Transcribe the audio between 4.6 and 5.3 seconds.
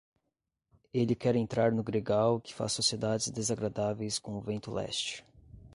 leste.